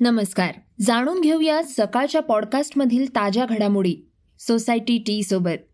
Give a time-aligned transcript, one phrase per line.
[0.00, 0.54] नमस्कार.
[0.80, 3.96] जाणून घेऊया सकाळच्या पॉडकास्टमधील ताज्या घडामोडी.
[4.38, 5.68] सोसायटी टी सोबत.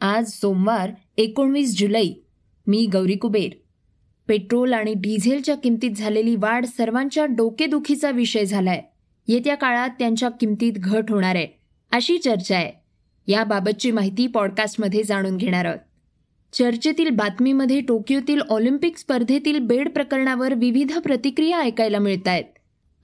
[0.00, 2.10] आज सोमवार एकोणवीस जुलै.
[2.66, 3.50] मी गौरी कुबेर.
[4.28, 8.82] पेट्रोल आणि डिझेलच्या किमतीत झालेली वाढ सर्वांच्या डोकेदुखीचा विषय झालाय.
[9.28, 11.48] येत्या काळात त्यांच्या किमतीत घट होणार आहे
[11.92, 12.72] अशी चर्चा आहे.
[13.26, 15.80] याबाबतची माहिती पॉडकास्टमध्ये जाणून घेणार आहोत.
[16.52, 22.44] चर्चेतील बातमीमध्ये टोकियोतील ऑलिम्पिक स्पर्धेतील बेड प्रकरणावर विविध प्रतिक्रिया ऐकायला मिळत आहेत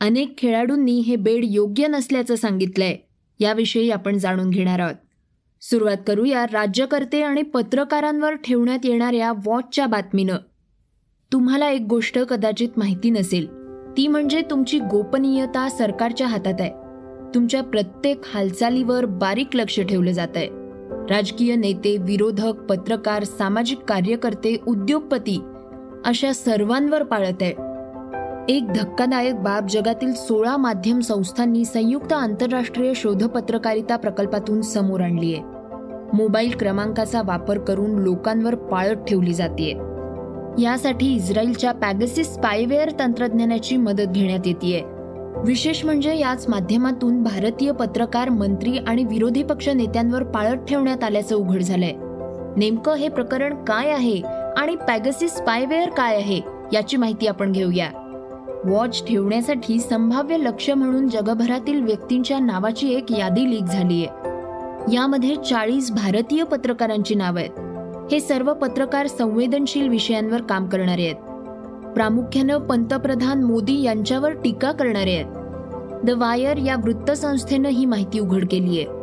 [0.00, 2.96] अनेक खेळाडूंनी हे बेड योग्य नसल्याचं सांगितलंय.
[3.40, 4.94] याविषयी आपण जाणून घेणार आहोत.
[5.62, 10.36] सुरुवात करूया राज्यकर्ते आणि पत्रकारांवर ठेवण्यात येणाऱ्या वॉचच्या बातमीनं.
[11.32, 13.46] तुम्हाला एक गोष्ट कदाचित माहिती नसेल.
[13.96, 16.70] ती म्हणजे तुमची गोपनीयता सरकारच्या हातात आहे.
[17.34, 20.48] तुमच्या प्रत्येक हालचालीवर बारीक लक्ष ठेवलं जात आहे
[21.10, 25.40] राजकीय नेते विरोधक पत्रकार सामाजिक कार्यकर्ते उद्योगपती
[26.04, 27.67] अशा सर्वांवर पाळत आहे.
[28.50, 35.42] एक धक्कादायक बाब जगातील सोळा माध्यम संस्थांनी संयुक्त आंतरराष्ट्रीय शोधपत्रकारिता प्रकल्पातून समोर आणली आहे.
[36.16, 39.68] मोबाईल क्रमांकाचा वापर करून लोकांवर पाळत ठेवली जाते
[40.58, 44.82] यासाठी इस्रायलच्या पॅगसिस स्पायवेअर तंत्रज्ञानाची मदत घेण्यात येते
[45.44, 51.62] विशेष म्हणजे याच माध्यमातून भारतीय पत्रकार मंत्री आणि विरोधी पक्ष नेत्यांवर पाळत ठेवण्यात आल्याचं उघड
[51.62, 51.92] झालंय.
[52.56, 54.20] नेमकं हे प्रकरण काय आहे
[54.56, 56.40] आणि पॅगसिस स्पायवेअर काय आहे
[56.72, 57.90] याची माहिती आपण घेऊया.
[58.68, 65.90] वॉच ठेवण्यासाठी संभाव्य लक्ष म्हणून जगभरातील व्यक्तींच्या नावाची एक यादी लीक झाली आहे यामध्ये चाळीस
[65.90, 67.58] भारतीय पत्रकारांची नावं आहेत.
[68.12, 71.16] हे सर्व पत्रकार संवेदनशील विषयांवर काम करणारे आहेत.
[71.94, 75.26] प्रामुख्यानं पंतप्रधान मोदी यांच्यावर टीका करणारे आहेत.
[76.04, 78.97] द वायर या वृत्तसंस्थेनं ही माहिती उघड केली आहे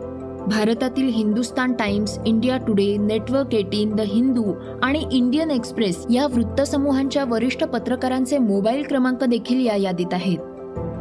[0.48, 7.64] भारतातील Hindustan Times India Today network eighteen the Hindu आणि इंडियन एक्सप्रेस या वृत्तसमूहांच्या वरिष्ठ
[7.64, 10.54] पत्रकारांचे मोबाईल क्रमांक देखील या यादीत आहेत.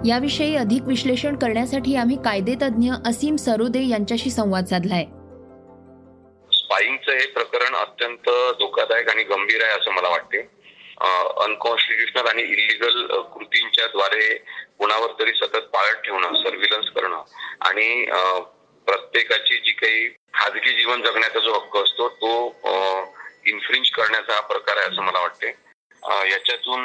[0.06, 5.04] याविषयी अधिक विश्लेषण करण्यासाठी आम्ही कायदेतज्ञ असीम सरोदे यांच्याशी संवाद साधलाय.
[6.52, 8.30] स्पाईंगचं हे प्रकरण अत्यंत
[8.60, 10.40] धोकादायक आणि गंभीर आहे असं मला वाटते.
[11.44, 14.34] अनकॉन्स्टिट्युशनल आणि इलिगल कृतींच्या द्वारे
[14.78, 17.22] कुणावर तरी सतत पाळत ठेवणं सर्व्हिलन्स करणं
[17.60, 18.04] आणि
[18.86, 22.32] प्रत्येकाची जी काही खाजगी जीवन जगण्याचा जो हक्क असतो तो
[23.46, 25.52] इन्फ्रिंज करण्याचा हा प्रकार आहे असं मला वाटते
[26.30, 26.80] याच्यातून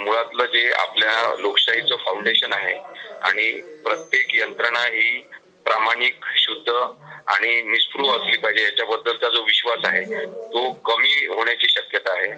[0.00, 2.74] मुळातलं जे आपल्या लोकशाहीचं फाउंडेशन आहे
[3.22, 3.50] आणि
[3.84, 5.18] प्रत्येक यंत्रणा ही
[5.64, 6.72] प्रामाणिक शुद्ध
[7.26, 12.32] आणि निस्पृह असली पाहिजे याच्याबद्दलचा जो विश्वास आहे तो कमी होण्याची शक्यता आहे.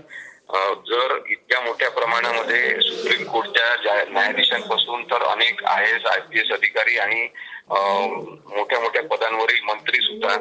[0.87, 6.99] जर इतक्या मोठ्या प्रमाणामध्ये सुप्रीम कोर्टच्या न्यायाधीशांपासून तर अनेक I S I P S अधिकारी
[6.99, 7.28] आणि
[7.70, 10.36] मोठ्या मोठ्या पदांवरील मंत्री सुद्धा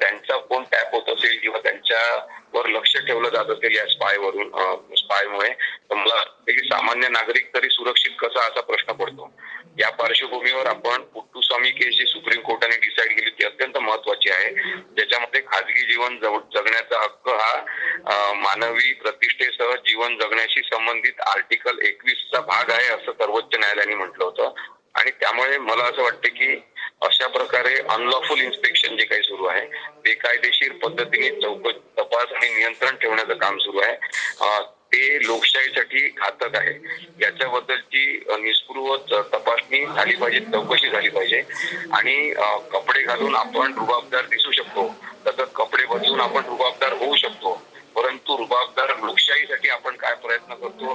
[0.00, 4.50] त्यांचा फोन टॅप होत असेल किंवा त्यांच्यावर लक्ष ठेवलं जात असेल या स्पायवरून
[4.96, 5.48] स्पायमुळे
[5.90, 9.30] तर मला सामान्य नागरिक तरी सुरक्षित कसा असा प्रश्न पडतो?
[9.78, 14.50] या पार्श्वभूमीवर आपण पुट्टुस्वामी केस जी सुप्रीम कोर्टाने डिसाईड केली ती अत्यंत महत्वाची आहे.
[14.96, 16.18] ज्याच्यामध्ये खाजगी जीवन
[16.54, 23.94] जगण्याचा हक्क हा मानवी प्रतिष्ठेसह जीवन जगण्याशी संबंधित आर्टिकल एकवीसचा भाग आहे असं सर्वोच्च न्यायालयाने
[23.94, 24.52] म्हटलं होतं.
[24.94, 26.62] आणि त्यामुळे मला असं वाटतं की
[27.02, 29.66] अशा प्रकारे अनलॉफुल इन्स्पेक्शन जे काही सुरू आहे
[30.04, 33.96] बेकायदेशीर पद्धतीने चौकशी तपास आणि नियंत्रण ठेवण्याचं काम सुरू आहे.
[34.92, 36.72] ते लोकशाहीसाठी घातक आहे.
[37.20, 38.96] याच्याबद्दलची निस्पृह
[39.32, 41.42] तपासणी झाली पाहिजे चौकशी झाली पाहिजे.
[41.92, 42.34] आणि
[42.72, 44.94] कपडे घालून आपण रुबाबदार दिसू शकतो.
[45.26, 47.62] तसंच कपडे बदलून आपण रुबाबदार होऊ शकतो.
[47.94, 50.94] परंतु रुबाबदार लोकशाहीसाठी आपण काय प्रयत्न करतो?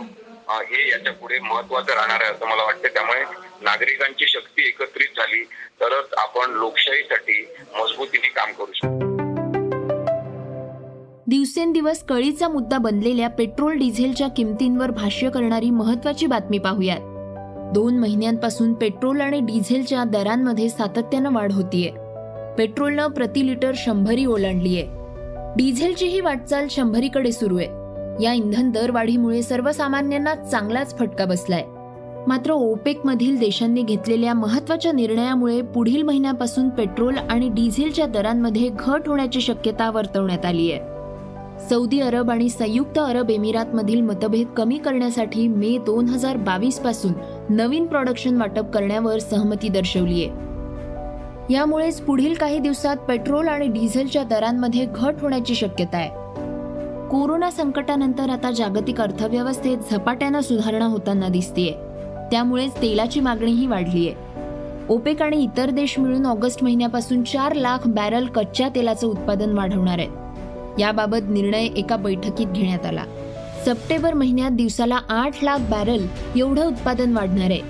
[0.50, 2.88] हे याच्यापुढे महत्वाचं राहणार आहे असं मला वाटतं.
[2.88, 3.20] त्यामुळे
[3.62, 5.44] नागरिकांची शक्ती एकत्रित झाली
[5.82, 7.48] तरच आपण लोकशाहीसाठी
[7.80, 9.16] मजबूतीने काम करू शकतो.
[11.28, 17.00] दिवसेंदिवस कळीचा मुद्दा बनलेल्या पेट्रोल डिझेलच्या किमतींवर भाष्य करणारी महत्वाची बातमी पाहूयात.
[17.74, 21.92] दोन महिन्यांपासून पेट्रोल आणि डिझेलच्या दरांमध्ये सातत्यानं वाढ होतीये.
[22.58, 24.84] पेट्रोलनं प्रति लिटर शंभरी ओलांडलीय.
[25.58, 27.85] डिझेलचीही वाटचाल शंभरीकडे सुरू आहे
[28.22, 31.64] या इंधन दरवाढीमुळे सर्वसामान्यांना चांगलाच फटका बसलाय.
[32.28, 39.92] मात्र ओपेकमधील देशांनी घेतलेल्या महत्त्वाच्या निर्णयामुळे पुढील महिन्यापासून पेट्रोल आणि डिझेलच्या दरांमध्ये घट होण्याची शक्यता
[39.92, 40.82] वर्तवण्यात आली आहे.
[41.70, 47.14] सौदी अरब आणि संयुक्त अरब एमिरातमधील मतभेद कमी करण्यासाठी मे दोन हजार बावीसपासून
[47.50, 50.46] नवीन प्रोडक्शन वाटप करण्यावर सहमती दर्शवली आहे.
[51.54, 56.25] यामुळेच पुढील काही दिवसात पेट्रोल आणि डिझेलच्या दरांमध्ये घट होण्याची शक्यता आहे.
[57.12, 61.72] कोरोना संकटानंतर आता जागतिक अर्थव्यवस्थेत झपाट्यानं सुधारणा होताना दिसतीये.
[62.32, 64.14] त्यामुळेच तेलाची मागणीही वाढलीय.
[64.90, 70.10] ओपेक आणि इतर देश मिळून ऑगस्ट महिन्यापासून चार लाख बॅरल कच्च्या तेलाचं उत्पादन वाढवणार आहेत.
[70.80, 73.04] याबाबत निर्णय एका बैठकीत घेण्यात आला.
[73.66, 76.06] सप्टेंबर महिन्यात दिवसाला आठ लाख बॅरल
[76.36, 77.62] एवढं उत्पादन वाढणार आहे.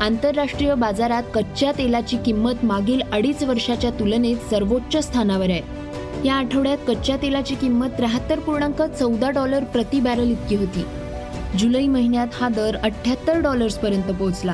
[0.00, 5.81] आंतरराष्ट्रीय बाजारात कच्च्या तेलाची किंमत मागील अडीच वर्षाच्या तुलनेत सर्वोच्च स्थानावर आहे.
[6.24, 10.84] या आठवड्यात कच्च्या तेलाची किंमत त्र्याहत्तर पूर्णांक चौदा डॉलर प्रति बॅरल इतकी होती.
[11.58, 14.52] जुलै महिन्यात हा दर अठ्याहत्तर डॉलर्सपर्यंत पोहोचला.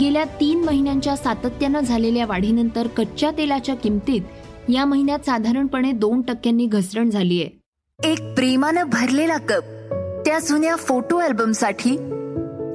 [0.00, 4.22] गेल्या तीन महिन्यांच्या सातत्यानं झालेल्या वाढीनंतर कच्च्या तेलाच्या किमतीत
[4.68, 7.62] या महिन्यात साधारणपणे दोन टक्क्यांनी घसरण झाली आहे.
[8.10, 9.62] एक प्रेमानं भरलेला कप
[10.26, 11.96] त्या जुन्या फोटो अल्बमसाठी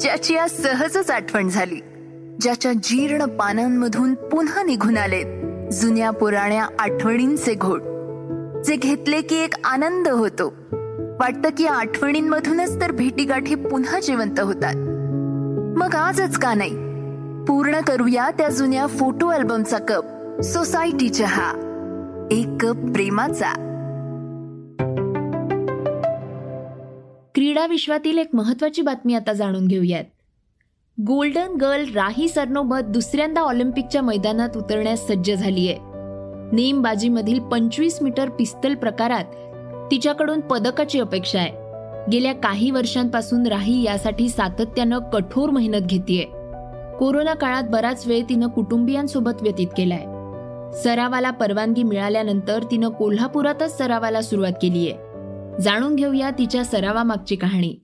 [0.01, 1.75] ज्याची आज सहजच आठवण झाली
[2.41, 7.81] ज्याच्या जीर्ण पानांमधून पुन्हा निघून आले जुन्या पुराण्या आठवणींचे घोट
[8.65, 10.53] जे घेतले की एक आनंद होतो.
[11.19, 14.75] वाटतं की आठवणींमधूनच तर भेटीगाठी पुन्हा जिवंत होतात.
[15.77, 16.71] मग आजच का नाही?
[17.45, 20.03] पूर्ण करूया त्या जुन्या फोटो अल्बमचा कप
[20.41, 21.51] सोसायटी चहा
[22.31, 23.51] एक कप प्रेमाचा.
[27.35, 30.03] क्रीडा विश्वातील एक महत्वाची बातमी आता जाणून घेऊयात.
[31.01, 35.75] गोल्डन गर्ल राही सरनोबत दुसऱ्यांदा ऑलिम्पिकच्या मैदानात उतरण्यास सज्ज झालीय.
[36.51, 39.23] नेमबाजीमधील पंचवीस मीटर पिस्तल प्रकारात
[39.91, 41.51] तिच्याकडून पदकाची अपेक्षा आहे.
[42.11, 46.23] गेल्या काही वर्षांपासून राही यासाठी सातत्यानं कठोर मेहनत घेतीये.
[46.97, 50.03] कोरोना काळात बराच वेळ तिनं कुटुंबियांसोबत व्यतीत केलाय.
[50.83, 54.91] सरावाला परवानगी मिळाल्यानंतर तिनं कोल्हापुरातच सरावाला सुरुवात केलीय.
[55.61, 57.75] जाणून घेऊया तिच्या सरावामागची कहाणी.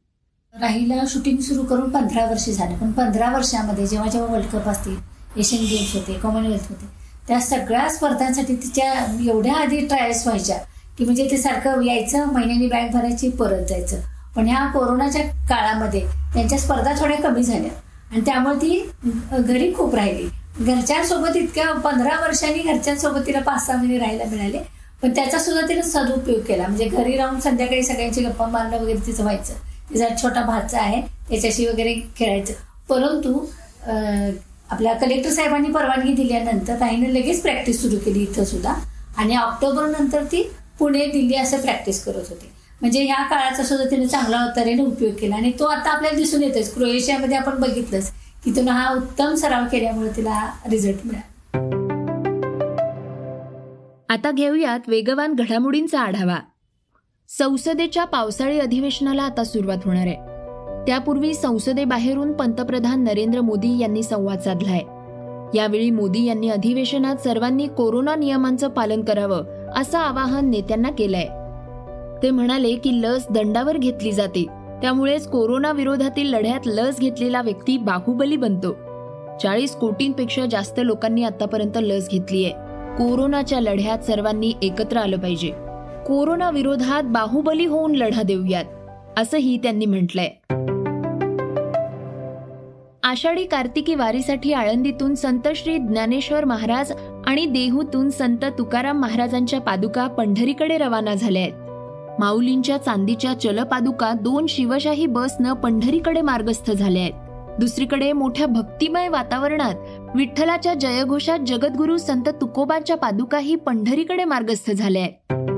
[0.54, 2.76] राहीला शूटिंग सुरू करून पंधरा वर्ष झाले.
[2.76, 4.96] पण पंधरा वर्षामध्ये जेव्हा जेव्हा वर्ल्ड कप असतील
[5.40, 6.90] एशियन गेम्स होते कॉमनवेल्थ होते
[7.28, 8.92] त्या सगळ्या स्पर्धांसाठी तिच्या
[9.26, 10.58] एवढ्या आधी ट्रायल्स व्हायच्या
[10.98, 14.00] की म्हणजे ते सारखं यायचं महिन्यानी बॅग भरायची परत जायचं.
[14.36, 17.72] पण ह्या कोरोनाच्या काळामध्ये त्यांच्या स्पर्धा थोड्या कमी झाल्या.
[18.12, 20.30] आणि त्यामुळे ती घरी खूप राहिली.
[20.60, 24.60] घरच्यांसोबत इतक्या पंधरा वर्षांनी घरच्यांसोबत तिला पाच सहा महिने राहायला मिळाले.
[25.02, 26.68] पण त्याचा सुद्धा तिला सदुपयोग केला.
[26.68, 29.54] म्हणजे घरी राहून संध्याकाळी सगळ्यांची गप्पा मारणं वगैरे तिचं व्हायचं.
[29.90, 32.54] तिचा छोटा भाचा आहे त्याच्याशी वगैरे खेळायचं.
[32.90, 33.46] परंतु
[34.70, 38.74] आपल्या कलेक्टर साहेबांनी परवानगी दिल्यानंतर ताईने लगेच प्रॅक्टिस सुरू केली इथं सुद्धा.
[39.18, 40.42] आणि ऑक्टोबर नंतर ती
[40.80, 42.52] पुणे दिल्ली असं प्रॅक्टिस करत होते.
[42.82, 45.36] म्हणजे ह्या काळाचा सुद्धा तिने चांगला तऱ्हेने उपयोग केला.
[45.36, 48.12] आणि तो आता आपल्याला दिसून येतोच क्रोएशियामध्ये आपण बघितलंच
[48.46, 50.40] की तिनं हा उत्तम सराव केल्यामुळे तिला
[50.70, 51.32] रिझल्ट मिळाला.
[54.10, 56.38] आता घेऊयात वेगवान घडामोडींचा आढावा.
[57.38, 60.16] संसदेच्या पावसाळी अधिवेशनाला आता सुरुवात होणार आहे.
[60.88, 64.82] त्यापूर्वी संसदेबाहेरून पंतप्रधान नरेंद्र मोदी यांनी संवाद साधलाय.
[65.58, 69.44] यावेळी मोदी यांनी अधिवेशनात सर्वांनी कोरोना नियमांचं पालन करावं
[69.76, 71.28] असं आवाहन नेत्यांना केलंय.
[72.24, 74.46] ते म्हणाले की लस दंडावर घेतली जाते.
[74.82, 78.76] त्यामुळेच कोरोना विरोधातील लढ्यात लस घेतलेला व्यक्ती बाहुबली बनतो.
[79.44, 82.54] चाळीस कोटींपेक्षा जास्त लोकांनी आतापर्यंत लस घेतली आहे
[82.98, 85.52] कोरोनाच्या लढ्यात सर्वांनी एकत्र आलं पाहिजे.
[86.08, 88.66] कोरोना विरोधात बाहुबली होऊन लढा देऊयात
[89.18, 90.30] असंही त्यांनी म्हटलंय.
[93.04, 96.92] आषाढी कार्तिकी वारीसाठी आळंदीतून संत श्री ज्ञानेश्वर महाराज
[97.28, 101.54] आणि देहूतून संत तुकाराम महाराजांच्या पादुका पंढरीकडे रवाना झाल्या आहेत.
[102.20, 107.14] माऊलींच्या चांदीच्या चलपादुका दोन शिवशाही बसनं पंढरीकडे मार्गस्थ झाल्या आहेत.
[107.60, 109.76] दुसरीकडे मोठ्या भक्तिमय वातावरणात
[110.16, 115.53] विठ्ठलाच्या जयघोषात जगद्गुरु संत तुकोबांच्या पादुकाही पंढरीकडे मार्गस्थ झाल्या आहेत.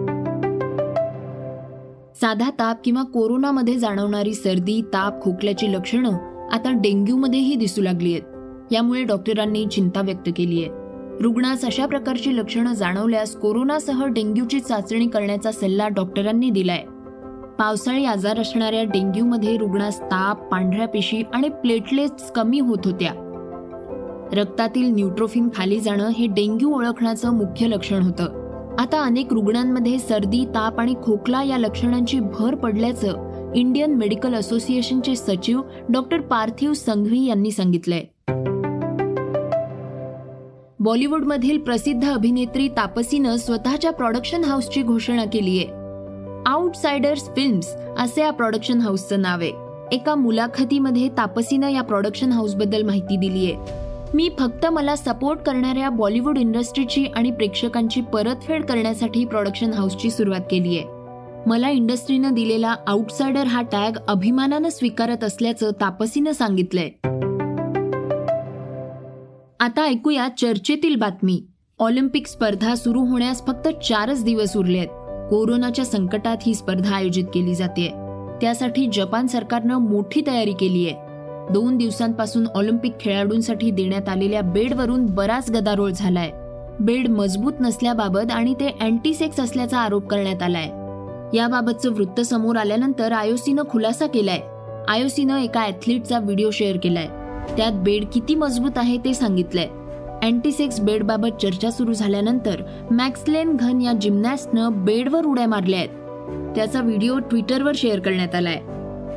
[2.22, 6.12] साधा ताप किंवा कोरोनामध्ये जाणवणारी सर्दी ताप खोकल्याची लक्षणं
[6.52, 10.72] आता डेंग्यूमध्येही दिसू लागली आहेत यामुळे डॉक्टरांनी चिंता व्यक्त केली आहे
[11.22, 16.84] रुग्णास अशा प्रकारची लक्षणं जाणवल्यास कोरोनासह डेंग्यूची चाचणी करण्याचा सल्ला डॉक्टरांनी दिलाय.
[17.60, 23.12] पावसाळी आजार असणाऱ्या डेंग्यूमध्ये रुग्णास ताप पांढऱ्या पेशी आणि प्लेटलेट्स कमी होत होत्या.
[24.34, 28.45] रक्तातील न्यूट्रोफिन खाली जाणं हे डेंग्यू ओळखण्याचं मुख्य लक्षण होतं.
[28.80, 35.62] आता अनेक रुग्णांमध्ये सर्दी ताप आणि खोकला या लक्षणांची भर पडल्याचं इंडियन मेडिकल असोसिएशनचे सचिव
[35.90, 38.04] डॉक्टर पार्थिव संघवी यांनी सांगितलंय.
[40.80, 45.68] बॉलिवूडमधील प्रसिद्ध अभिनेत्री तापसीनं स्वतःच्या प्रॉडक्शन हाऊसची घोषणा केली आहे
[46.46, 49.52] आउटसायडर्स फिल्म्स असे या प्रॉडक्शन हाऊसचं नाव आहे.
[49.92, 56.38] एका मुलाखतीमध्ये तापसीनं या प्रॉडक्शन हाऊसबद्दल माहिती दिली आहे मी फक्त मला सपोर्ट करणाऱ्या बॉलिवूड
[56.38, 60.88] इंडस्ट्रीची आणि प्रेक्षकांची परतफेड करण्यासाठी प्रोडक्शन हाऊसची सुरुवात केली आहे.
[61.46, 66.90] मला इंडस्ट्रीनं दिलेला आउटसायडर हा टॅग अभिमानानं स्वीकारत असल्याचं तापसीनं सांगितलंय.
[69.60, 71.44] आता ऐकूया चर्चेतील बातमी.
[71.80, 74.90] ऑलिम्पिक स्पर्धा सुरू होण्यास फक्त चारच दिवस उरले आहेत.
[75.30, 77.94] कोरोनाच्या संकटात ही स्पर्धा आयोजित केली जाते.
[78.42, 81.05] त्यासाठी जपान सरकारनं मोठी तयारी केली आहे.
[81.52, 86.32] दोन दिवसांपासून ऑलिम्पिक खेळाडूंसाठी देण्यात आलेल्या बेडवरून बराच गदारोळ झालाय.
[86.80, 90.66] बेड मजबूत नसल्याबाबत आणि ते अँटीसेक्स असल्याचा आरोप करण्यात आलाय.
[91.38, 94.42] याबाबतचं वृत्त समोर आल्यानंतर आयोसीनं खुलासा केलाय.
[94.88, 97.08] आयोसीनं एका ऍथलीटचा व्हिडिओ शेअर केलाय.
[97.58, 99.68] त्यात बेड किती मजबूत आहे ते सांगितलंय.
[100.24, 102.62] अँटीसेक्स बेडबाबत चर्चा सुरू झाल्यानंतर
[102.92, 108.62] मॅक्सलेन घन या जिम्नॅस्टनं बेडवर उड्या मारल्या आहेत त्याचा व्हिडिओ ट्विटरवर शेअर करण्यात आलाय.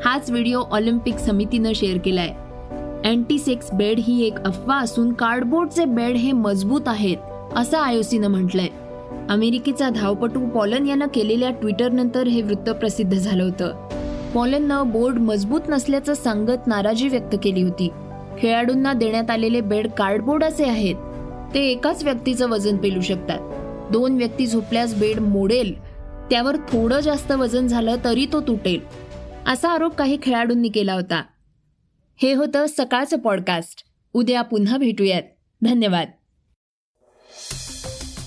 [0.05, 2.28] हाच व्हिडिओ ऑलिम्पिक समितीनं शेअर केलाय.
[3.05, 7.17] अँटीसेक्स बेड ही एक अफवा असून कार्डबोर्डचे बेड हे मजबूत आहेत
[7.57, 8.67] असं आयओसीनं म्हटलंय.
[9.28, 13.88] अमेरिकेचा धावपटू पॉलन यानं केलेल्या ट्विटरनंतर हे वृत्त प्रसिद्ध झालं होतं.
[14.35, 17.88] पॉलननं बोर्ड मजबूत नसल्याचं सांगत नाराजी व्यक्त केली होती.
[18.38, 20.95] खेळाडूंना देण्यात आलेले बेड कार्डबोर्ड असे आहेत.
[21.55, 23.38] ते एकाच व्यक्तीचं वजन पेलू शकतात.
[23.93, 25.88] दोन व्यक्ती झोपल्यास बेड मोडेल.
[26.31, 29.08] त्यावर थोडं जास्त वजन झालं तरी तो तुटेल.
[29.49, 31.23] असा आरोप काही खेळाडूंनी केला होता.
[32.23, 35.23] हे होतं सकाळचं पॉडकास्ट उद्या पुन्हा भेटूयात.
[35.64, 36.09] धन्यवाद.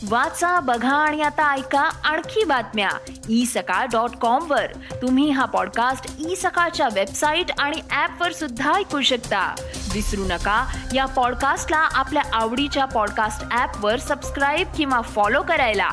[0.10, 2.90] वाचा बघा आणि आता ऐका आणखी बातम्या.
[3.30, 4.66] ई सकाळ डॉट कॉम वर.
[5.02, 9.56] तुम्ही हा पॉडकास्ट ई सकाळच्या वेबसाईट आणि ऍप वर सुद्धा ऐकू शकता.
[9.94, 15.90] विसरू नका या पॉडकास्टला आपल्या आवडीच्या पॉडकास्ट ऍप वर सबस्क्राईब किंवा फॉलो करायला.